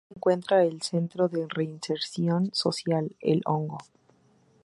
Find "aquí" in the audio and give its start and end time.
0.03-0.07